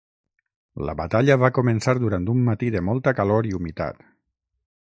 La 0.89 0.95
batalla 1.01 1.37
va 1.43 1.51
començar 1.59 1.95
durant 2.05 2.27
un 2.35 2.41
matí 2.49 2.73
de 2.77 2.85
molta 2.91 3.17
calor 3.23 3.51
i 3.53 3.57
humitat. 3.59 4.05